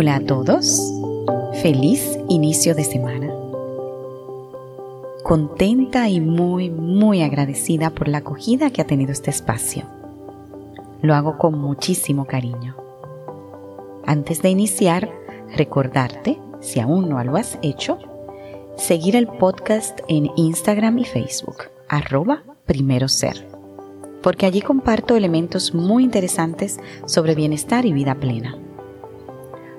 Hola 0.00 0.14
a 0.14 0.20
todos, 0.20 0.80
feliz 1.60 2.20
inicio 2.28 2.76
de 2.76 2.84
semana. 2.84 3.34
Contenta 5.24 6.08
y 6.08 6.20
muy, 6.20 6.70
muy 6.70 7.22
agradecida 7.22 7.90
por 7.90 8.06
la 8.06 8.18
acogida 8.18 8.70
que 8.70 8.80
ha 8.80 8.86
tenido 8.86 9.10
este 9.10 9.30
espacio. 9.30 9.86
Lo 11.02 11.16
hago 11.16 11.36
con 11.36 11.58
muchísimo 11.58 12.26
cariño. 12.26 12.76
Antes 14.06 14.40
de 14.40 14.50
iniciar, 14.50 15.10
recordarte, 15.56 16.38
si 16.60 16.78
aún 16.78 17.08
no 17.08 17.24
lo 17.24 17.34
has 17.34 17.58
hecho, 17.62 17.98
seguir 18.76 19.16
el 19.16 19.26
podcast 19.26 19.98
en 20.06 20.30
Instagram 20.36 20.98
y 20.98 21.06
Facebook, 21.06 21.64
arroba 21.88 22.44
primero 22.66 23.08
ser, 23.08 23.48
porque 24.22 24.46
allí 24.46 24.60
comparto 24.60 25.16
elementos 25.16 25.74
muy 25.74 26.04
interesantes 26.04 26.78
sobre 27.04 27.34
bienestar 27.34 27.84
y 27.84 27.92
vida 27.92 28.14
plena. 28.14 28.58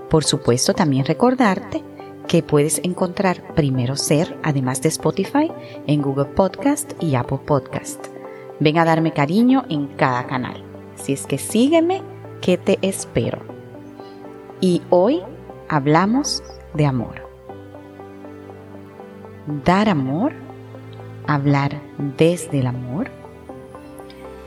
Por 0.09 0.23
supuesto, 0.23 0.73
también 0.73 1.05
recordarte 1.05 1.83
que 2.27 2.43
puedes 2.43 2.79
encontrar 2.83 3.55
Primero 3.55 3.95
Ser, 3.95 4.37
además 4.43 4.81
de 4.81 4.89
Spotify, 4.89 5.51
en 5.87 6.01
Google 6.01 6.25
Podcast 6.25 6.93
y 7.01 7.15
Apple 7.15 7.39
Podcast. 7.45 8.07
Ven 8.59 8.77
a 8.77 8.85
darme 8.85 9.13
cariño 9.13 9.65
en 9.69 9.87
cada 9.87 10.25
canal. 10.27 10.63
Si 10.95 11.13
es 11.13 11.25
que 11.25 11.37
sígueme, 11.37 12.01
que 12.41 12.57
te 12.57 12.77
espero. 12.81 13.39
Y 14.61 14.81
hoy 14.89 15.21
hablamos 15.69 16.43
de 16.73 16.85
amor. 16.85 17.27
Dar 19.65 19.89
amor, 19.89 20.33
hablar 21.25 21.81
desde 22.17 22.59
el 22.59 22.67
amor, 22.67 23.09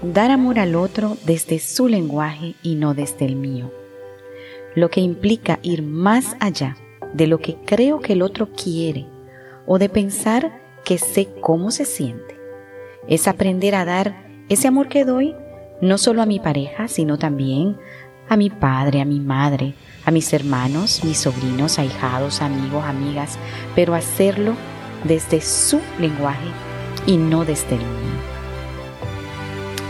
dar 0.03 0.31
amor 0.31 0.59
al 0.59 0.75
otro 0.75 1.17
desde 1.25 1.59
su 1.59 1.89
lenguaje 1.89 2.55
y 2.63 2.75
no 2.75 2.95
desde 2.95 3.25
el 3.25 3.37
mío, 3.37 3.73
lo 4.75 4.91
que 4.91 5.01
implica 5.01 5.59
ir 5.62 5.83
más 5.83 6.37
allá 6.41 6.77
de 7.12 7.27
lo 7.27 7.39
que 7.39 7.56
creo 7.67 8.01
que 8.01 8.15
el 8.15 8.23
otro 8.23 8.51
quiere 8.53 9.06
o 9.67 9.79
de 9.79 9.89
pensar 9.89 10.61
que 10.84 10.98
sé 10.98 11.29
cómo 11.41 11.70
se 11.70 11.84
siente. 11.84 12.39
Es 13.09 13.29
aprender 13.29 13.75
a 13.75 13.84
dar 13.84 14.27
ese 14.48 14.69
amor 14.69 14.89
que 14.89 15.05
doy 15.05 15.34
no 15.81 15.98
solo 15.98 16.23
a 16.23 16.27
mi 16.27 16.39
pareja, 16.39 16.89
sino 16.89 17.19
también 17.19 17.77
a 18.29 18.37
mi 18.37 18.51
padre, 18.51 19.01
a 19.01 19.05
mi 19.05 19.20
madre, 19.20 19.75
a 20.05 20.11
mis 20.11 20.33
hermanos, 20.33 21.03
mis 21.05 21.19
sobrinos, 21.19 21.79
ahijados, 21.79 22.41
amigos, 22.41 22.84
amigas, 22.84 23.39
pero 23.75 23.95
hacerlo 23.95 24.55
desde 25.05 25.41
su 25.41 25.81
lenguaje 25.98 26.48
y 27.07 27.17
no 27.17 27.45
desde 27.45 27.75
el 27.75 27.81
mío. 27.81 28.23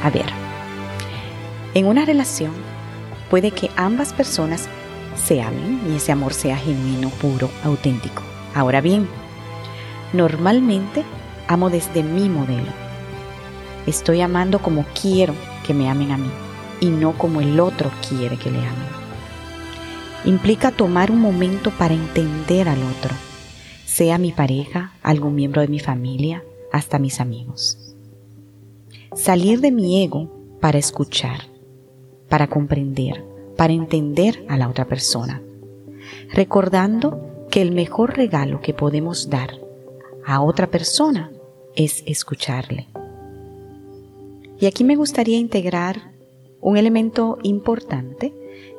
A 0.03 0.11
ver, 0.11 0.27
en 1.75 1.87
una 1.87 2.05
relación 2.05 2.53
puede 3.33 3.51
que 3.51 3.71
ambas 3.77 4.13
personas 4.13 4.69
se 5.17 5.41
amen 5.41 5.81
y 5.91 5.97
ese 5.97 6.13
amor 6.13 6.35
sea 6.35 6.55
genuino, 6.59 7.09
puro, 7.09 7.49
auténtico. 7.65 8.21
Ahora 8.55 8.83
bien, 8.83 9.09
normalmente 10.13 11.03
amo 11.49 11.71
desde 11.71 12.03
mi 12.03 12.29
modelo. 12.29 12.71
Estoy 13.87 14.21
amando 14.21 14.59
como 14.59 14.85
quiero 15.01 15.33
que 15.67 15.73
me 15.73 15.89
amen 15.89 16.11
a 16.11 16.19
mí 16.19 16.31
y 16.81 16.91
no 16.91 17.17
como 17.17 17.41
el 17.41 17.59
otro 17.59 17.91
quiere 18.07 18.37
que 18.37 18.51
le 18.51 18.59
amen. 18.59 18.93
Implica 20.27 20.71
tomar 20.71 21.11
un 21.11 21.23
momento 21.23 21.71
para 21.71 21.95
entender 21.95 22.69
al 22.69 22.83
otro 22.83 23.15
sea 23.87 24.19
mi 24.19 24.33
pareja, 24.33 24.93
algún 25.03 25.35
miembro 25.35 25.63
de 25.63 25.69
mi 25.69 25.79
familia, 25.79 26.45
hasta 26.71 26.99
mis 26.99 27.19
amigos. 27.19 27.95
Salir 29.17 29.63
de 29.63 29.73
mi 29.73 30.05
ego 30.05 30.59
para 30.61 30.77
escuchar, 30.77 31.52
para 32.33 32.47
comprender, 32.47 33.23
para 33.59 33.75
entender 33.75 34.43
a 34.49 34.57
la 34.57 34.67
otra 34.67 34.87
persona, 34.87 35.43
recordando 36.33 37.47
que 37.51 37.61
el 37.61 37.73
mejor 37.73 38.17
regalo 38.17 38.63
que 38.63 38.73
podemos 38.73 39.29
dar 39.29 39.51
a 40.25 40.41
otra 40.41 40.67
persona 40.67 41.31
es 41.77 42.03
escucharle. 42.07 42.89
Y 44.59 44.65
aquí 44.65 44.83
me 44.83 44.97
gustaría 44.97 45.37
integrar 45.37 46.13
un 46.63 46.79
elemento 46.79 47.37
importante, 47.43 48.33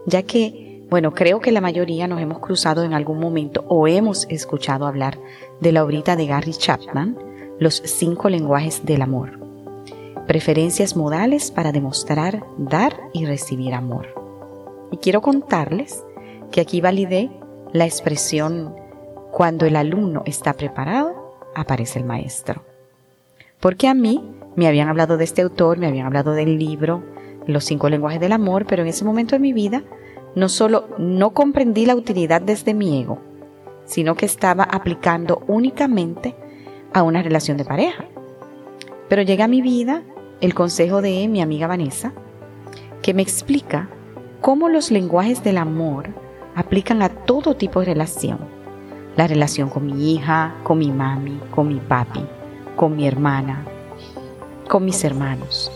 ya 0.08 0.24
que 0.24 0.88
bueno, 0.90 1.14
creo 1.14 1.40
que 1.40 1.52
la 1.52 1.62
mayoría 1.62 2.08
nos 2.08 2.22
hemos 2.22 2.40
cruzado 2.40 2.84
en 2.84 2.96
algún 2.96 3.20
momento 3.20 3.66
o 3.68 3.88
hemos 3.88 4.26
escuchado 4.32 4.88
hablar 4.88 5.20
de 5.62 5.72
la 5.74 5.84
obrita 5.84 6.16
de 6.16 6.26
Gary 6.26 6.54
Chapman, 6.54 7.20
Los 7.60 7.84
cinco 7.86 8.30
lenguajes 8.30 8.84
del 8.84 9.04
amor. 9.04 9.43
Preferencias 10.28 10.96
modales 10.96 11.52
para 11.52 11.72
demostrar, 11.72 12.46
dar 12.58 12.98
y 13.14 13.26
recibir 13.26 13.74
amor. 13.74 14.08
Y 14.92 14.98
quiero 14.98 15.22
contarles 15.22 16.04
que 16.52 16.62
aquí 16.62 16.80
validé 16.80 17.30
la 17.74 17.86
expresión 17.86 18.76
cuando 19.32 19.66
el 19.66 19.76
alumno 19.76 20.24
está 20.26 20.54
preparado, 20.54 21.36
aparece 21.56 22.00
el 22.00 22.06
maestro. 22.06 22.64
Porque 23.60 23.88
a 23.88 23.94
mí 23.94 24.24
me 24.56 24.68
habían 24.68 24.88
hablado 24.88 25.18
de 25.18 25.24
este 25.24 25.42
autor, 25.42 25.78
me 25.78 25.88
habían 25.88 26.06
hablado 26.06 26.34
del 26.34 26.58
libro, 26.58 27.04
Los 27.46 27.66
cinco 27.66 27.90
lenguajes 27.90 28.22
del 28.22 28.32
amor, 28.32 28.66
pero 28.66 28.84
en 28.84 28.88
ese 28.88 29.04
momento 29.04 29.36
de 29.36 29.40
mi 29.40 29.52
vida 29.52 29.84
no 30.36 30.48
solo 30.48 30.88
no 30.98 31.32
comprendí 31.32 31.86
la 31.86 31.96
utilidad 31.96 32.42
desde 32.42 32.74
mi 32.74 33.02
ego, 33.02 33.20
sino 33.86 34.16
que 34.16 34.26
estaba 34.26 34.64
aplicando 34.64 35.44
únicamente 35.48 36.36
a 36.94 37.04
una 37.04 37.22
relación 37.22 37.58
de 37.58 37.66
pareja. 37.66 38.06
Pero 39.10 39.24
llega 39.24 39.46
a 39.46 39.50
mi 39.50 39.62
vida 39.62 40.04
el 40.42 40.54
consejo 40.54 41.02
de 41.02 41.28
mi 41.28 41.42
amiga 41.42 41.68
Vanessa, 41.68 42.14
que 43.02 43.14
me 43.14 43.22
explica 43.22 43.90
cómo 44.42 44.70
los 44.70 44.92
lenguajes 44.92 45.44
del 45.44 45.58
amor 45.58 46.10
aplican 46.56 47.02
a 47.02 47.10
todo 47.10 47.56
tipo 47.56 47.80
de 47.80 47.88
relación. 47.88 48.40
La 49.16 49.28
relación 49.28 49.70
con 49.70 49.86
mi 49.86 50.14
hija, 50.14 50.56
con 50.64 50.80
mi 50.80 50.92
mami, 50.92 51.40
con 51.52 51.68
mi 51.68 51.80
papi, 51.80 52.26
con 52.76 52.96
mi 52.96 53.08
hermana, 53.08 53.66
con 54.68 54.86
mis 54.86 55.04
hermanos, 55.04 55.72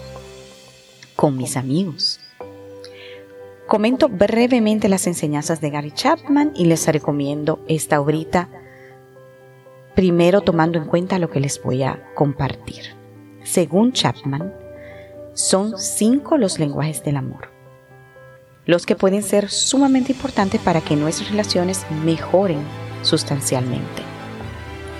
con 1.16 1.38
mis 1.38 1.56
amigos 1.56 2.19
Comento 3.67 4.07
brevemente 4.07 4.88
las 4.88 5.07
enseñanzas 5.07 5.59
de 5.59 5.69
Gary 5.69 5.91
Chapman 5.91 6.53
y 6.56 6.66
les 6.66 6.88
recomiendo 6.88 7.59
esta 7.67 8.00
obrita, 8.00 8.47
primero 9.94 10.40
tomando 10.40 10.78
en 10.78 10.85
cuenta 10.85 11.19
lo 11.19 11.29
que 11.29 11.41
les 11.41 11.62
voy 11.62 11.84
a 11.84 12.01
compartir. 12.16 12.96
Según 13.50 13.94
Chapman, 13.94 14.53
son 15.34 15.80
cinco 15.80 16.38
los 16.38 16.59
lenguajes 16.59 17.02
del 17.06 17.16
amor, 17.16 17.50
los 18.66 18.85
que 18.85 18.97
pueden 18.97 19.24
ser 19.24 19.50
sumamente 19.50 20.12
importantes 20.12 20.59
para 20.59 20.81
que 20.81 20.97
nuestras 20.97 21.31
relaciones 21.31 21.85
mejoren 22.03 22.59
sustancialmente. 23.03 24.03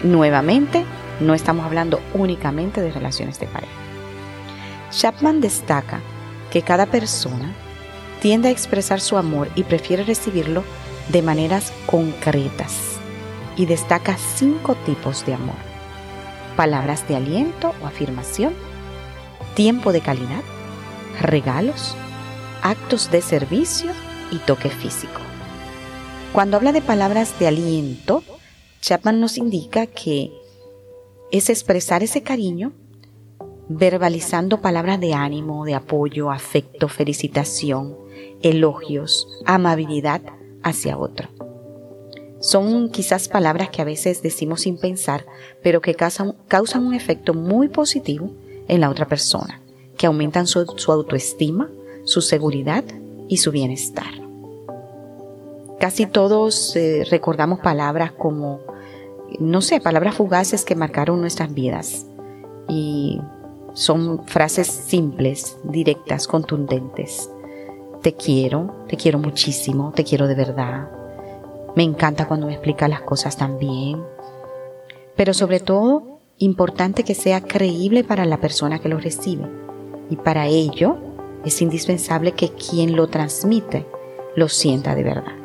Nuevamente, 0.02 0.86
no 1.20 1.34
estamos 1.34 1.66
hablando 1.66 2.00
únicamente 2.14 2.80
de 2.80 2.92
relaciones 2.94 3.38
de 3.38 3.48
pareja. 3.48 3.74
Chapman 4.92 5.42
destaca 5.42 6.00
que 6.50 6.62
cada 6.62 6.86
persona 6.86 7.54
tiende 8.22 8.48
a 8.48 8.52
expresar 8.52 9.02
su 9.02 9.18
amor 9.18 9.50
y 9.56 9.64
prefiere 9.64 10.06
recibirlo 10.06 10.64
de 11.10 11.22
maneras 11.22 11.74
concretas 11.86 12.98
y 13.58 13.66
destaca 13.66 14.18
cinco 14.18 14.76
tipos 14.86 15.26
de 15.26 15.34
amor. 15.34 15.67
Palabras 16.58 17.08
de 17.08 17.16
aliento 17.16 17.74
o 17.82 17.86
afirmación, 17.86 18.54
tiempo 19.54 19.94
de 19.94 20.02
calidad, 20.02 20.42
regalos, 21.22 21.96
actos 22.64 23.12
de 23.12 23.22
servicio 23.22 23.92
y 24.32 24.38
toque 24.40 24.70
físico. 24.70 25.22
Cuando 26.34 26.58
habla 26.58 26.72
de 26.72 26.82
palabras 26.82 27.38
de 27.40 27.48
aliento, 27.48 28.24
Chapman 28.82 29.20
nos 29.20 29.38
indica 29.38 29.86
que 29.86 30.32
es 31.32 31.50
expresar 31.52 32.02
ese 32.02 32.24
cariño 32.24 32.74
verbalizando 33.70 34.60
palabras 34.60 35.00
de 35.00 35.14
ánimo, 35.14 35.64
de 35.64 35.76
apoyo, 35.76 36.32
afecto, 36.32 36.88
felicitación, 36.88 37.98
elogios, 38.42 39.28
amabilidad 39.46 40.22
hacia 40.64 40.98
otro. 40.98 41.30
Son 42.40 42.90
quizás 42.90 43.28
palabras 43.28 43.70
que 43.70 43.82
a 43.82 43.86
veces 43.86 44.22
decimos 44.22 44.62
sin 44.62 44.78
pensar, 44.78 45.26
pero 45.64 45.82
que 45.82 45.96
causan, 45.96 46.36
un 46.86 46.94
efecto 46.94 47.34
muy 47.34 47.68
positivo 47.68 48.32
en 48.68 48.82
la 48.82 48.90
otra 48.90 49.08
persona, 49.08 49.62
que 49.98 50.08
aumentan 50.08 50.48
su, 50.48 50.60
autoestima, 50.92 51.70
su 52.04 52.22
seguridad 52.22 52.84
y 53.28 53.38
su 53.38 53.52
bienestar. 53.52 54.12
Casi 55.80 56.06
todos 56.06 56.76
eh, 56.76 57.06
recordamos 57.10 57.60
palabras 57.60 58.12
como, 58.12 58.62
no 59.40 59.62
sé, 59.62 59.80
palabras 59.80 60.16
fugaces 60.16 60.66
que 60.66 60.76
marcaron 60.76 61.22
nuestras 61.22 61.54
vidas. 61.54 62.06
Y 62.68 63.22
son 63.74 64.26
frases 64.26 64.68
simples, 64.68 65.58
directas, 65.64 66.28
contundentes 66.28 67.30
te 68.02 68.14
quiero, 68.14 68.86
te 68.88 68.96
quiero 68.96 69.20
muchísimo, 69.20 69.92
te 69.94 70.04
quiero 70.04 70.28
de 70.28 70.36
verdad. 70.36 70.90
Me 71.78 71.84
encanta 71.84 72.28
cuando 72.28 72.48
me 72.48 72.54
explica 72.54 72.88
las 72.88 73.02
cosas 73.02 73.38
tan 73.38 73.60
bien. 73.60 74.04
Pero 75.16 75.36
sobre 75.36 75.60
todo, 75.60 76.22
importante 76.40 77.04
que 77.04 77.14
sea 77.14 77.42
creíble 77.42 78.04
para 78.04 78.26
la 78.26 78.42
persona 78.42 78.80
que 78.80 78.90
lo 78.90 78.98
recibe. 78.98 79.48
Y 80.10 80.16
para 80.16 80.48
ello 80.48 80.98
es 81.46 81.62
indispensable 81.62 82.32
que 82.32 82.50
quien 82.50 82.96
lo 82.96 83.06
transmite 83.10 83.86
lo 84.36 84.50
sienta 84.50 84.96
de 84.96 85.04
verdad. 85.04 85.36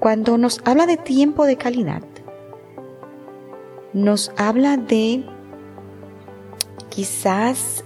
cuando 0.00 0.36
nos 0.36 0.60
habla 0.64 0.86
de 0.86 0.96
tiempo 0.96 1.44
de 1.44 1.56
calidad, 1.56 2.02
nos 3.92 4.32
habla 4.36 4.76
de 4.76 5.24
quizás 6.88 7.84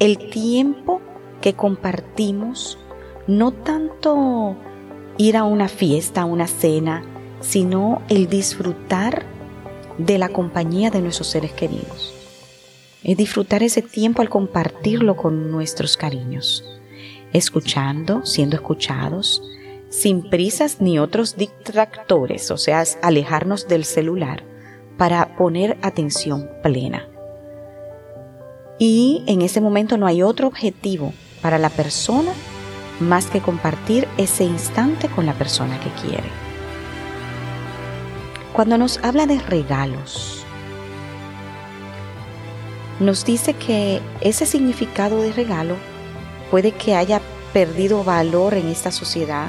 el 0.00 0.30
tiempo 0.30 1.00
que 1.40 1.54
compartimos, 1.54 2.78
no 3.26 3.52
tanto 3.52 4.56
ir 5.18 5.36
a 5.36 5.44
una 5.44 5.68
fiesta, 5.68 6.22
a 6.22 6.24
una 6.24 6.46
cena, 6.46 7.04
sino 7.40 8.02
el 8.08 8.28
disfrutar 8.28 9.24
de 9.98 10.18
la 10.18 10.28
compañía 10.28 10.90
de 10.90 11.00
nuestros 11.00 11.28
seres 11.28 11.52
queridos. 11.52 12.14
Es 13.02 13.16
disfrutar 13.16 13.62
ese 13.62 13.82
tiempo 13.82 14.22
al 14.22 14.30
compartirlo 14.30 15.16
con 15.16 15.50
nuestros 15.50 15.96
cariños, 15.96 16.64
escuchando, 17.32 18.24
siendo 18.24 18.56
escuchados, 18.56 19.42
sin 19.90 20.28
prisas 20.28 20.80
ni 20.80 20.98
otros 20.98 21.36
distractores, 21.36 22.50
o 22.50 22.56
sea, 22.56 22.82
alejarnos 23.02 23.68
del 23.68 23.84
celular 23.84 24.42
para 24.96 25.36
poner 25.36 25.76
atención 25.82 26.48
plena. 26.62 27.08
Y 28.78 29.22
en 29.26 29.42
ese 29.42 29.60
momento 29.60 29.96
no 29.96 30.06
hay 30.06 30.22
otro 30.22 30.48
objetivo 30.48 31.12
para 31.42 31.58
la 31.58 31.70
persona 31.70 32.32
más 33.00 33.26
que 33.26 33.40
compartir 33.40 34.08
ese 34.16 34.44
instante 34.44 35.08
con 35.08 35.26
la 35.26 35.34
persona 35.34 35.78
que 35.80 35.90
quiere. 35.90 36.28
Cuando 38.52 38.78
nos 38.78 38.98
habla 39.02 39.26
de 39.26 39.40
regalos, 39.40 40.44
nos 43.00 43.24
dice 43.24 43.54
que 43.54 44.00
ese 44.20 44.46
significado 44.46 45.20
de 45.20 45.32
regalo 45.32 45.76
puede 46.50 46.72
que 46.72 46.94
haya 46.94 47.20
perdido 47.52 48.04
valor 48.04 48.54
en 48.54 48.68
esta 48.68 48.92
sociedad 48.92 49.48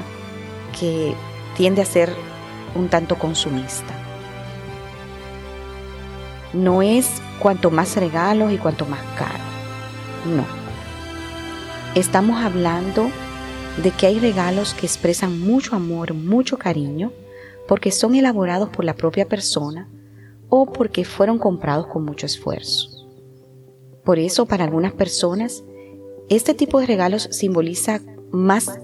que 0.78 1.14
tiende 1.56 1.82
a 1.82 1.86
ser 1.86 2.12
un 2.74 2.88
tanto 2.88 3.16
consumista. 3.16 3.94
No 6.52 6.82
es 6.82 7.22
cuanto 7.38 7.70
más 7.70 7.96
regalos 7.96 8.52
y 8.52 8.58
cuanto 8.58 8.86
más 8.86 9.00
caro. 9.16 9.44
No. 10.24 10.44
Estamos 11.94 12.44
hablando 12.44 13.10
de 13.82 13.90
que 13.90 14.06
hay 14.06 14.18
regalos 14.18 14.74
que 14.74 14.86
expresan 14.86 15.38
mucho 15.38 15.76
amor, 15.76 16.14
mucho 16.14 16.58
cariño, 16.58 17.12
porque 17.68 17.90
son 17.90 18.14
elaborados 18.14 18.70
por 18.70 18.84
la 18.84 18.94
propia 18.94 19.28
persona 19.28 19.88
o 20.48 20.66
porque 20.66 21.04
fueron 21.04 21.38
comprados 21.38 21.86
con 21.88 22.04
mucho 22.04 22.26
esfuerzo. 22.26 22.88
Por 24.04 24.18
eso, 24.18 24.46
para 24.46 24.64
algunas 24.64 24.92
personas, 24.92 25.64
este 26.28 26.54
tipo 26.54 26.80
de 26.80 26.86
regalos 26.86 27.28
simboliza 27.32 28.00
más 28.30 28.78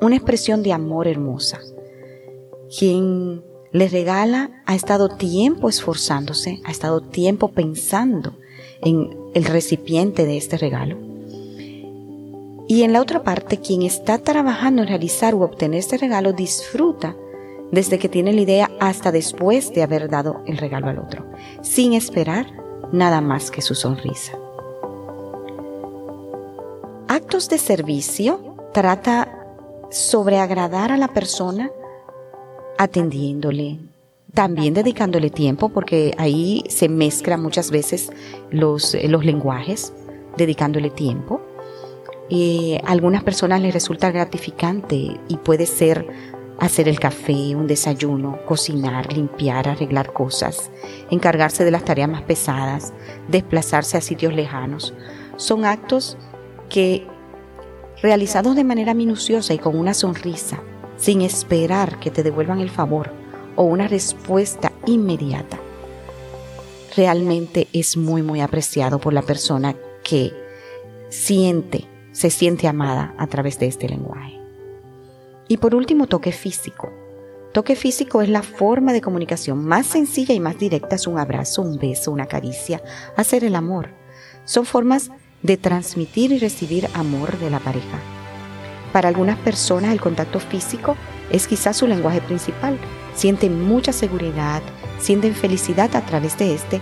una 0.00 0.16
expresión 0.16 0.62
de 0.62 0.72
amor 0.72 1.08
hermosa. 1.08 1.60
Quien 2.76 3.44
les 3.72 3.92
regala 3.92 4.62
ha 4.66 4.74
estado 4.74 5.08
tiempo 5.08 5.68
esforzándose, 5.68 6.60
ha 6.64 6.70
estado 6.70 7.00
tiempo 7.00 7.52
pensando 7.52 8.36
en 8.82 9.16
el 9.34 9.44
recipiente 9.44 10.26
de 10.26 10.36
este 10.36 10.58
regalo 10.58 11.15
y 12.68 12.82
en 12.82 12.92
la 12.92 13.00
otra 13.00 13.22
parte, 13.22 13.58
quien 13.58 13.82
está 13.82 14.18
trabajando 14.18 14.82
en 14.82 14.88
realizar 14.88 15.34
u 15.34 15.42
obtener 15.42 15.78
este 15.78 15.98
regalo 15.98 16.32
disfruta 16.32 17.16
desde 17.70 17.98
que 17.98 18.08
tiene 18.08 18.32
la 18.32 18.40
idea 18.40 18.70
hasta 18.80 19.12
después 19.12 19.72
de 19.72 19.82
haber 19.82 20.08
dado 20.08 20.42
el 20.46 20.58
regalo 20.58 20.88
al 20.88 20.98
otro, 20.98 21.26
sin 21.62 21.92
esperar 21.92 22.46
nada 22.92 23.20
más 23.20 23.50
que 23.50 23.62
su 23.62 23.74
sonrisa. 23.74 24.38
Actos 27.08 27.48
de 27.48 27.58
servicio 27.58 28.56
trata 28.72 29.46
sobre 29.90 30.38
agradar 30.38 30.90
a 30.90 30.96
la 30.96 31.08
persona 31.08 31.70
atendiéndole, 32.78 33.78
también 34.34 34.74
dedicándole 34.74 35.30
tiempo, 35.30 35.68
porque 35.68 36.14
ahí 36.18 36.64
se 36.68 36.88
mezclan 36.88 37.42
muchas 37.42 37.70
veces 37.70 38.10
los, 38.50 38.96
los 39.04 39.24
lenguajes, 39.24 39.92
dedicándole 40.36 40.90
tiempo 40.90 41.40
algunas 42.84 43.22
personas 43.22 43.60
les 43.60 43.72
resulta 43.72 44.10
gratificante 44.10 45.20
y 45.28 45.36
puede 45.36 45.66
ser 45.66 46.06
hacer 46.58 46.88
el 46.88 46.98
café, 46.98 47.54
un 47.54 47.66
desayuno, 47.66 48.38
cocinar, 48.46 49.12
limpiar, 49.12 49.68
arreglar 49.68 50.12
cosas, 50.12 50.70
encargarse 51.10 51.64
de 51.64 51.70
las 51.70 51.84
tareas 51.84 52.08
más 52.08 52.22
pesadas, 52.22 52.92
desplazarse 53.28 53.96
a 53.96 54.00
sitios 54.00 54.34
lejanos. 54.34 54.94
Son 55.36 55.64
actos 55.64 56.16
que, 56.68 57.06
realizados 58.02 58.56
de 58.56 58.64
manera 58.64 58.94
minuciosa 58.94 59.54
y 59.54 59.58
con 59.58 59.78
una 59.78 59.94
sonrisa, 59.94 60.60
sin 60.96 61.20
esperar 61.20 62.00
que 62.00 62.10
te 62.10 62.22
devuelvan 62.22 62.60
el 62.60 62.70
favor 62.70 63.10
o 63.54 63.64
una 63.64 63.86
respuesta 63.86 64.72
inmediata, 64.86 65.58
realmente 66.96 67.68
es 67.72 67.96
muy, 67.96 68.22
muy 68.22 68.40
apreciado 68.40 68.98
por 68.98 69.12
la 69.12 69.22
persona 69.22 69.76
que 70.02 70.32
siente 71.10 71.86
se 72.16 72.30
siente 72.30 72.66
amada 72.66 73.14
a 73.18 73.26
través 73.26 73.58
de 73.58 73.66
este 73.66 73.90
lenguaje. 73.90 74.40
Y 75.48 75.58
por 75.58 75.74
último, 75.74 76.06
toque 76.06 76.32
físico. 76.32 76.90
Toque 77.52 77.76
físico 77.76 78.22
es 78.22 78.30
la 78.30 78.42
forma 78.42 78.94
de 78.94 79.02
comunicación 79.02 79.62
más 79.62 79.84
sencilla 79.84 80.34
y 80.34 80.40
más 80.40 80.58
directa, 80.58 80.96
es 80.96 81.06
un 81.06 81.18
abrazo, 81.18 81.60
un 81.60 81.78
beso, 81.78 82.10
una 82.10 82.24
caricia, 82.24 82.82
hacer 83.18 83.44
el 83.44 83.54
amor. 83.54 83.90
Son 84.46 84.64
formas 84.64 85.10
de 85.42 85.58
transmitir 85.58 86.32
y 86.32 86.38
recibir 86.38 86.88
amor 86.94 87.38
de 87.38 87.50
la 87.50 87.60
pareja. 87.60 88.00
Para 88.94 89.08
algunas 89.08 89.38
personas 89.40 89.92
el 89.92 90.00
contacto 90.00 90.40
físico 90.40 90.96
es 91.30 91.46
quizás 91.46 91.76
su 91.76 91.86
lenguaje 91.86 92.22
principal. 92.22 92.78
Sienten 93.14 93.62
mucha 93.62 93.92
seguridad, 93.92 94.62
sienten 94.98 95.34
felicidad 95.34 95.94
a 95.94 96.00
través 96.00 96.38
de 96.38 96.54
este 96.54 96.80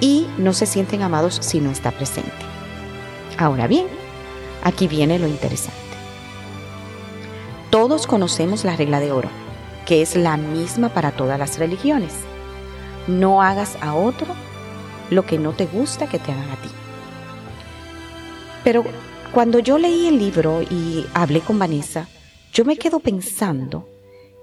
y 0.00 0.26
no 0.38 0.54
se 0.54 0.64
sienten 0.64 1.02
amados 1.02 1.38
si 1.42 1.60
no 1.60 1.70
está 1.70 1.90
presente. 1.90 2.32
Ahora 3.36 3.66
bien, 3.66 3.99
Aquí 4.62 4.88
viene 4.88 5.18
lo 5.18 5.26
interesante. 5.26 5.78
Todos 7.70 8.06
conocemos 8.06 8.64
la 8.64 8.76
regla 8.76 9.00
de 9.00 9.12
oro, 9.12 9.28
que 9.86 10.02
es 10.02 10.16
la 10.16 10.36
misma 10.36 10.88
para 10.88 11.12
todas 11.12 11.38
las 11.38 11.58
religiones. 11.58 12.12
No 13.06 13.42
hagas 13.42 13.76
a 13.80 13.94
otro 13.94 14.26
lo 15.10 15.24
que 15.24 15.38
no 15.38 15.52
te 15.52 15.66
gusta 15.66 16.08
que 16.08 16.18
te 16.18 16.32
hagan 16.32 16.50
a 16.50 16.56
ti. 16.56 16.68
Pero 18.64 18.84
cuando 19.32 19.58
yo 19.60 19.78
leí 19.78 20.08
el 20.08 20.18
libro 20.18 20.62
y 20.62 21.06
hablé 21.14 21.40
con 21.40 21.58
Vanessa, 21.58 22.08
yo 22.52 22.64
me 22.64 22.76
quedo 22.76 23.00
pensando 23.00 23.88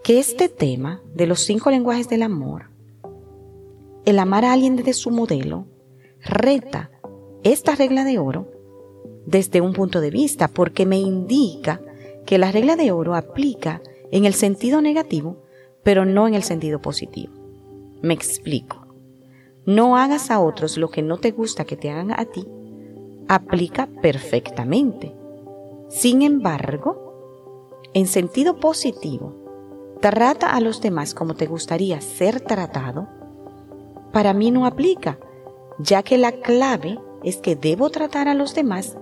que 0.03 0.19
este 0.19 0.47
tema 0.50 1.01
de 1.13 1.27
los 1.27 1.41
cinco 1.41 1.69
lenguajes 1.69 2.07
del 2.07 2.24
amor, 2.24 2.69
el 4.05 4.19
amar 4.19 4.45
a 4.45 4.53
alguien 4.53 4.77
desde 4.77 4.93
su 4.93 5.12
modelo, 5.12 5.67
reta 6.21 6.89
esta 7.43 7.75
regla 7.75 8.05
de 8.05 8.17
oro 8.17 8.56
desde 9.27 9.60
un 9.60 9.74
punto 9.74 10.00
de 10.00 10.10
vista, 10.10 10.48
porque 10.48 10.86
me 10.86 10.98
indica 10.98 11.81
que 12.25 12.38
la 12.38 12.51
regla 12.51 12.77
de 12.77 12.91
oro 12.91 13.13
aplica 13.13 13.81
en 14.10 14.25
el 14.25 14.34
sentido 14.34 14.81
negativo, 14.81 15.43
pero 15.84 16.05
no 16.05 16.27
en 16.27 16.34
el 16.34 16.43
sentido 16.43 16.81
positivo. 16.81 17.34
Me 18.01 18.13
explico. 18.13 18.88
No 19.65 19.98
hagas 19.98 20.31
a 20.31 20.39
otros 20.39 20.77
lo 20.77 20.89
que 20.89 21.01
no 21.01 21.17
te 21.17 21.31
gusta 21.31 21.65
que 21.65 21.75
te 21.75 21.89
hagan 21.89 22.12
a 22.12 22.24
ti. 22.24 22.48
Aplica 23.27 23.88
perfectamente. 24.01 25.13
Sin 25.89 26.22
embargo, 26.22 27.81
en 27.93 28.07
sentido 28.07 28.62
positivo, 28.62 29.34
trata 30.00 30.53
a 30.53 30.62
los 30.62 30.81
demás 30.81 31.13
como 31.13 31.36
te 31.36 31.48
gustaría 31.48 32.00
ser 32.00 32.39
tratado. 32.39 33.10
Para 34.13 34.34
mí 34.34 34.51
no 34.51 34.65
aplica, 34.65 35.19
ya 35.79 36.01
que 36.01 36.17
la 36.17 36.31
clave 36.31 36.98
es 37.24 37.38
que 37.38 37.57
debo 37.57 37.89
tratar 37.89 38.29
a 38.29 38.34
los 38.34 38.55
demás 38.55 38.96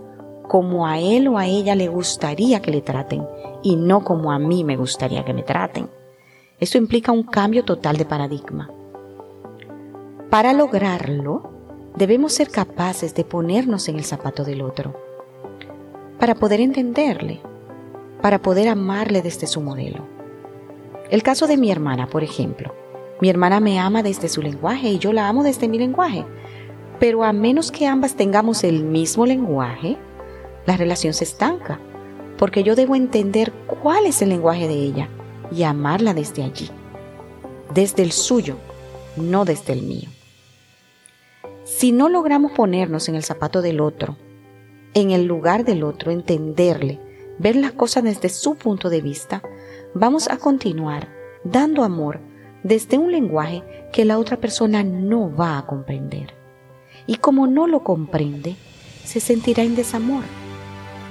como 0.48 0.88
a 0.88 1.00
él 1.00 1.28
o 1.28 1.38
a 1.38 1.46
ella 1.46 1.76
le 1.76 1.88
gustaría 1.88 2.62
que 2.62 2.72
le 2.72 2.82
traten 2.82 3.26
y 3.64 3.76
no 3.76 4.04
como 4.04 4.32
a 4.32 4.40
mí 4.40 4.64
me 4.64 4.78
gustaría 4.78 5.26
que 5.26 5.34
me 5.34 5.44
traten. 5.44 5.90
Esto 6.60 6.78
implica 6.78 7.12
un 7.12 7.24
cambio 7.24 7.66
total 7.66 7.98
de 7.98 8.06
paradigma. 8.06 8.70
Para 10.30 10.54
lograrlo, 10.54 11.50
debemos 11.96 12.34
ser 12.34 12.50
capaces 12.50 13.16
de 13.16 13.24
ponernos 13.24 13.88
en 13.88 13.98
el 13.98 14.04
zapato 14.04 14.44
del 14.44 14.62
otro, 14.62 14.96
para 16.20 16.36
poder 16.36 16.62
entenderle, 16.62 17.42
para 18.22 18.42
poder 18.42 18.68
amarle 18.68 19.22
desde 19.22 19.48
su 19.48 19.62
modelo. 19.62 20.06
El 21.10 21.24
caso 21.24 21.48
de 21.48 21.58
mi 21.58 21.72
hermana, 21.72 22.08
por 22.08 22.24
ejemplo. 22.24 22.74
Mi 23.22 23.30
hermana 23.30 23.60
me 23.60 23.80
ama 23.80 24.04
desde 24.04 24.28
su 24.28 24.42
lenguaje 24.42 24.90
y 24.90 24.98
yo 24.98 25.14
la 25.14 25.30
amo 25.30 25.44
desde 25.44 25.68
mi 25.68 25.78
lenguaje. 25.78 26.26
Pero 27.00 27.24
a 27.24 27.32
menos 27.32 27.72
que 27.72 27.88
ambas 27.88 28.16
tengamos 28.16 28.64
el 28.64 28.84
mismo 28.84 29.26
lenguaje, 29.26 29.98
la 30.66 30.78
relación 30.78 31.14
se 31.14 31.24
estanca, 31.24 31.80
porque 32.38 32.64
yo 32.64 32.76
debo 32.76 32.96
entender 32.96 33.54
cuál 33.82 34.06
es 34.06 34.22
el 34.22 34.30
lenguaje 34.30 34.68
de 34.68 34.76
ella 34.76 35.10
y 35.52 35.64
amarla 35.64 36.14
desde 36.14 36.44
allí, 36.44 36.70
desde 37.74 38.04
el 38.04 38.12
suyo, 38.12 38.58
no 39.16 39.46
desde 39.46 39.74
el 39.74 39.84
mío. 39.84 40.10
Si 41.64 41.92
no 41.92 42.10
logramos 42.10 42.52
ponernos 42.52 43.10
en 43.10 43.16
el 43.16 43.24
zapato 43.24 43.62
del 43.62 43.80
otro, 43.80 44.18
en 44.94 45.12
el 45.12 45.26
lugar 45.26 45.66
del 45.66 45.84
otro, 45.84 46.12
entenderle, 46.12 47.00
ver 47.40 47.56
las 47.56 47.74
cosas 47.74 48.04
desde 48.04 48.30
su 48.30 48.56
punto 48.56 48.90
de 48.90 49.02
vista, 49.02 49.42
vamos 49.94 50.30
a 50.30 50.38
continuar 50.38 51.10
dando 51.44 51.84
amor 51.84 52.20
desde 52.64 52.98
un 52.98 53.12
lenguaje 53.12 53.64
que 53.94 54.06
la 54.06 54.18
otra 54.18 54.38
persona 54.38 54.84
no 54.84 55.34
va 55.36 55.58
a 55.58 55.66
comprender. 55.66 56.34
Y 57.08 57.18
como 57.18 57.46
no 57.46 57.68
lo 57.68 57.84
comprende, 57.84 58.56
se 59.04 59.20
sentirá 59.20 59.64
en 59.64 59.76
desamor. 59.76 60.24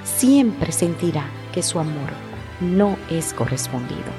Siempre 0.05 0.71
sentirá 0.71 1.27
que 1.53 1.63
su 1.63 1.79
amor 1.79 2.11
no 2.61 2.97
es 3.11 3.33
correspondido. 3.33 4.13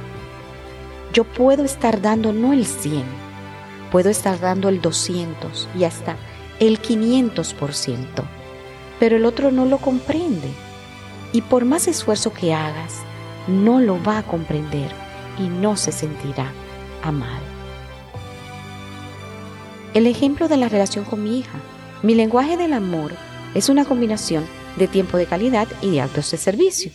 Yo 1.14 1.24
puedo 1.24 1.64
estar 1.64 2.02
dando 2.02 2.34
no 2.34 2.54
el 2.54 2.66
100, 2.66 3.04
puedo 3.92 4.10
estar 4.10 4.40
dando 4.40 4.68
el 4.68 4.82
200 4.82 5.70
y 5.78 5.84
hasta 5.84 6.18
el 6.60 6.82
500%, 6.82 7.98
pero 9.00 9.16
el 9.16 9.26
otro 9.26 9.52
no 9.52 9.66
lo 9.66 9.78
comprende. 9.78 10.50
Y 11.32 11.42
por 11.42 11.66
más 11.66 11.88
esfuerzo 11.88 12.34
que 12.34 12.54
hagas, 12.54 13.02
no 13.48 13.80
lo 13.80 14.02
va 14.04 14.20
a 14.20 14.24
comprender 14.24 14.90
y 15.38 15.44
no 15.44 15.76
se 15.78 15.92
sentirá 15.92 16.52
amado. 17.04 17.44
El 19.94 20.08
ejemplo 20.08 20.48
de 20.48 20.58
la 20.58 20.68
relación 20.68 21.06
con 21.06 21.24
mi 21.24 21.40
hija. 21.40 21.58
Mi 22.04 22.16
lenguaje 22.16 22.58
del 22.58 22.74
amor 22.74 23.14
es 23.54 23.70
una 23.70 23.86
combinación 23.86 24.46
de 24.78 24.88
tiempo 24.88 25.18
de 25.18 25.26
calidad 25.26 25.68
y 25.82 25.92
de 25.92 26.02
actos 26.02 26.32
de 26.32 26.38
servicio. 26.38 26.92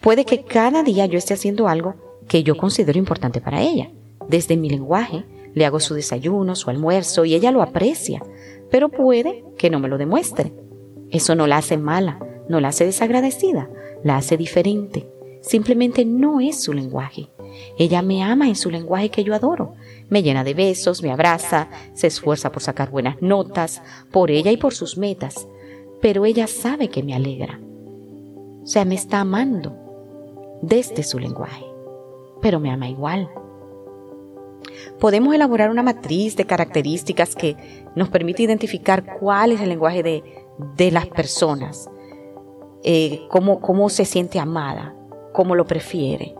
Puede 0.00 0.24
que 0.24 0.44
cada 0.44 0.82
día 0.82 1.06
yo 1.06 1.18
esté 1.18 1.34
haciendo 1.34 1.68
algo 1.68 1.94
que 2.28 2.42
yo 2.42 2.56
considero 2.56 2.98
importante 2.98 3.40
para 3.40 3.62
ella. 3.62 3.90
Desde 4.28 4.56
mi 4.56 4.68
lenguaje 4.68 5.24
le 5.54 5.66
hago 5.66 5.80
su 5.80 5.94
desayuno, 5.94 6.56
su 6.56 6.70
almuerzo 6.70 7.24
y 7.24 7.34
ella 7.34 7.52
lo 7.52 7.62
aprecia, 7.62 8.22
pero 8.70 8.88
puede 8.88 9.44
que 9.58 9.70
no 9.70 9.78
me 9.78 9.88
lo 9.88 9.98
demuestre. 9.98 10.52
Eso 11.10 11.34
no 11.34 11.46
la 11.46 11.58
hace 11.58 11.76
mala, 11.76 12.18
no 12.48 12.58
la 12.60 12.68
hace 12.68 12.84
desagradecida, 12.84 13.68
la 14.02 14.16
hace 14.16 14.36
diferente. 14.36 15.08
Simplemente 15.42 16.04
no 16.04 16.40
es 16.40 16.62
su 16.62 16.72
lenguaje. 16.72 17.28
Ella 17.78 18.00
me 18.02 18.22
ama 18.22 18.48
en 18.48 18.56
su 18.56 18.70
lenguaje 18.70 19.10
que 19.10 19.24
yo 19.24 19.34
adoro. 19.34 19.74
Me 20.08 20.22
llena 20.22 20.44
de 20.44 20.54
besos, 20.54 21.02
me 21.02 21.12
abraza, 21.12 21.68
se 21.94 22.06
esfuerza 22.06 22.50
por 22.50 22.62
sacar 22.62 22.90
buenas 22.90 23.20
notas, 23.20 23.82
por 24.10 24.30
ella 24.30 24.50
y 24.50 24.56
por 24.56 24.72
sus 24.72 24.96
metas. 24.96 25.46
Pero 26.02 26.26
ella 26.26 26.46
sabe 26.46 26.88
que 26.88 27.02
me 27.02 27.14
alegra. 27.14 27.58
O 28.62 28.66
sea, 28.66 28.84
me 28.84 28.96
está 28.96 29.20
amando 29.20 29.74
desde 30.60 31.02
su 31.04 31.18
lenguaje. 31.18 31.64
Pero 32.42 32.60
me 32.60 32.70
ama 32.70 32.88
igual. 32.88 33.30
Podemos 34.98 35.34
elaborar 35.34 35.70
una 35.70 35.82
matriz 35.82 36.36
de 36.36 36.44
características 36.44 37.34
que 37.34 37.56
nos 37.96 38.08
permite 38.08 38.42
identificar 38.42 39.18
cuál 39.18 39.52
es 39.52 39.60
el 39.60 39.68
lenguaje 39.68 40.02
de, 40.02 40.90
las 40.90 41.06
personas, 41.06 41.88
eh, 42.84 43.22
cómo, 43.30 43.60
cómo 43.60 43.88
se 43.88 44.04
siente 44.04 44.38
amada, 44.38 44.94
cómo 45.32 45.54
lo 45.54 45.66
prefiere. 45.66 46.34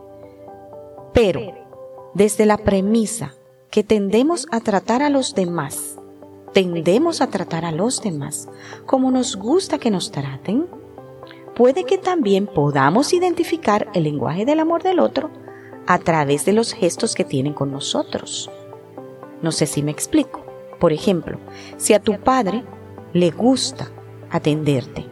Pero 1.13 1.41
desde 2.13 2.45
la 2.45 2.57
premisa 2.57 3.33
que 3.69 3.83
tendemos 3.83 4.45
a 4.51 4.59
tratar 4.59 5.01
a 5.01 5.09
los 5.09 5.35
demás, 5.35 5.92
tendemos 6.53 7.21
a 7.21 7.27
tratar 7.27 7.65
a 7.65 7.71
los 7.71 8.01
demás 8.01 8.47
como 8.85 9.11
nos 9.11 9.35
gusta 9.35 9.79
que 9.79 9.91
nos 9.91 10.11
traten, 10.11 10.67
puede 11.55 11.83
que 11.83 11.97
también 11.97 12.47
podamos 12.47 13.13
identificar 13.13 13.89
el 13.93 14.03
lenguaje 14.03 14.45
del 14.45 14.59
amor 14.59 14.83
del 14.83 14.99
otro 14.99 15.29
a 15.87 15.97
través 15.99 16.45
de 16.45 16.53
los 16.53 16.73
gestos 16.73 17.15
que 17.15 17.25
tienen 17.25 17.53
con 17.53 17.71
nosotros. 17.71 18.49
No 19.41 19.51
sé 19.51 19.65
si 19.65 19.83
me 19.83 19.91
explico. 19.91 20.41
Por 20.79 20.93
ejemplo, 20.93 21.39
si 21.77 21.93
a 21.93 21.99
tu 21.99 22.19
padre 22.19 22.63
le 23.13 23.31
gusta 23.31 23.89
atenderte, 24.29 25.05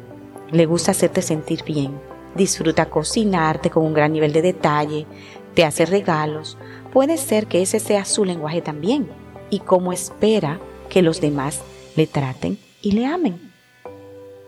le 0.51 0.65
gusta 0.65 0.91
hacerte 0.91 1.21
sentir 1.21 1.63
bien, 1.63 1.99
disfruta 2.35 2.89
cocinarte 2.89 3.69
con 3.69 3.85
un 3.85 3.93
gran 3.93 4.11
nivel 4.11 4.33
de 4.33 4.41
detalle, 4.41 5.05
te 5.53 5.63
hace 5.63 5.85
regalos, 5.85 6.57
puede 6.91 7.17
ser 7.17 7.47
que 7.47 7.61
ese 7.61 7.79
sea 7.79 8.05
su 8.05 8.25
lenguaje 8.25 8.61
también 8.61 9.09
y 9.49 9.59
cómo 9.59 9.93
espera 9.93 10.59
que 10.91 11.01
los 11.01 11.21
demás 11.21 11.61
le 11.95 12.05
traten 12.05 12.59
y 12.81 12.91
le 12.91 13.05
amen. 13.05 13.51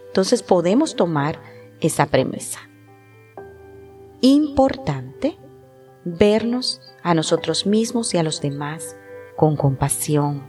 Entonces 0.07 0.43
podemos 0.43 0.95
tomar 0.95 1.39
esa 1.79 2.05
premisa. 2.05 2.59
Importante 4.21 5.37
vernos 6.05 6.81
a 7.01 7.13
nosotros 7.13 7.65
mismos 7.65 8.13
y 8.13 8.17
a 8.17 8.23
los 8.23 8.41
demás 8.41 8.95
con 9.37 9.55
compasión. 9.55 10.43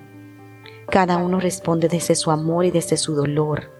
Cada 0.90 1.16
uno 1.16 1.40
responde 1.40 1.88
desde 1.88 2.16
su 2.16 2.30
amor 2.30 2.64
y 2.64 2.70
desde 2.70 2.96
su 2.96 3.14
dolor. 3.14 3.70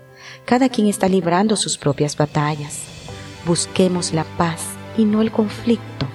Cada 0.45 0.69
quien 0.69 0.87
está 0.87 1.09
librando 1.09 1.57
sus 1.57 1.77
propias 1.77 2.17
batallas. 2.17 2.81
Busquemos 3.45 4.15
la 4.15 4.25
paz 4.39 4.63
y 4.97 5.05
no 5.05 5.21
el 5.21 5.33
conflicto. 5.33 6.07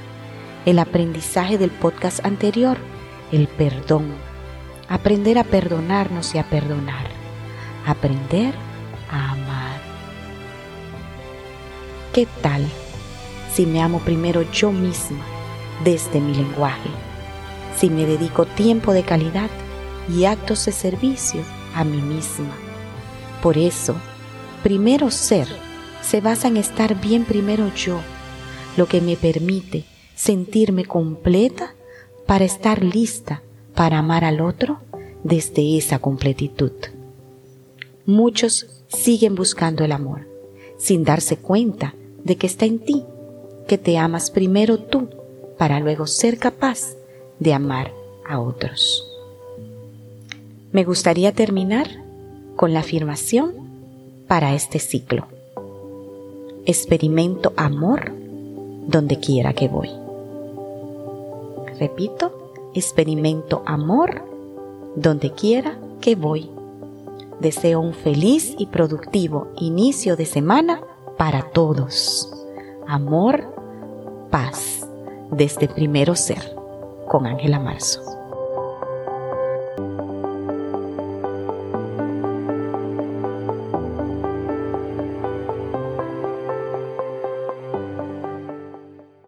El 0.65 0.79
aprendizaje 0.79 1.58
del 1.58 1.72
podcast 1.72 2.25
anterior, 2.25 2.77
el 3.32 3.48
perdón. 3.48 4.29
Aprender 4.89 5.38
a 5.38 5.43
perdonarnos 5.43 6.34
y 6.34 6.39
a 6.39 6.50
perdonar. 6.50 7.05
Aprender 7.86 8.55
a 9.12 9.34
amar. 9.34 9.79
¿Qué 12.12 12.27
tal 12.41 12.67
si 13.53 13.67
me 13.67 13.84
amo 13.84 14.00
primero 14.00 14.51
yo 14.51 14.72
misma 14.72 15.24
desde 15.84 16.19
mi 16.19 16.34
lenguaje? 16.34 16.89
Si 17.77 17.91
me 17.91 18.08
dedico 18.08 18.48
tiempo 18.48 18.91
de 18.91 19.03
calidad 19.03 19.51
y 20.12 20.25
actos 20.25 20.65
de 20.65 20.72
servicio 20.72 21.43
a 21.75 21.84
mí 21.84 22.01
misma. 22.01 22.55
Por 23.43 23.60
eso, 23.60 23.96
primero 24.63 25.12
ser 25.12 25.48
se 26.01 26.19
basa 26.19 26.48
en 26.48 26.58
estar 26.58 27.00
bien 27.00 27.25
primero 27.25 27.72
yo, 27.75 28.00
lo 28.75 28.88
que 28.88 29.01
me 29.01 29.15
permite 29.17 29.86
sentirme 30.15 30.86
completa 30.86 31.75
para 32.25 32.43
estar 32.43 32.84
lista 32.84 33.43
para 33.80 34.00
amar 34.00 34.26
al 34.26 34.42
otro 34.42 34.80
desde 35.24 35.78
esa 35.78 36.00
completitud. 36.00 36.74
Muchos 38.06 38.84
siguen 38.90 39.36
buscando 39.36 39.86
el 39.86 39.94
amor, 39.94 40.28
sin 40.78 41.06
darse 41.06 41.38
cuenta 41.38 41.96
de 42.26 42.36
que 42.36 42.46
está 42.46 42.66
en 42.66 42.80
ti, 42.80 43.06
que 43.70 43.78
te 43.78 43.98
amas 43.98 44.32
primero 44.32 44.80
tú, 44.80 45.08
para 45.58 45.80
luego 45.80 46.08
ser 46.08 46.40
capaz 46.40 46.98
de 47.40 47.54
amar 47.54 47.94
a 48.28 48.42
otros. 48.42 49.10
Me 50.74 50.84
gustaría 50.84 51.32
terminar 51.32 51.88
con 52.58 52.74
la 52.74 52.82
afirmación 52.82 53.54
para 54.28 54.56
este 54.56 54.80
ciclo. 54.80 55.26
Experimento 56.66 57.54
amor 57.56 58.12
donde 58.88 59.22
quiera 59.22 59.54
que 59.54 59.70
voy. 59.70 59.90
Repito, 61.80 62.38
experimento 62.80 63.62
amor 63.66 64.24
donde 64.96 65.32
quiera 65.32 65.78
que 66.02 66.16
voy. 66.16 66.50
Deseo 67.40 67.80
un 67.80 67.94
feliz 67.94 68.56
y 68.58 68.66
productivo 68.66 69.48
inicio 69.58 70.16
de 70.16 70.26
semana 70.26 70.82
para 71.18 71.44
todos. 71.52 72.34
Amor, 72.88 73.44
paz, 74.30 74.88
desde 75.32 75.68
primero 75.68 76.16
ser, 76.16 76.56
con 77.08 77.26
Ángela 77.26 77.60
Marzo. 77.60 78.09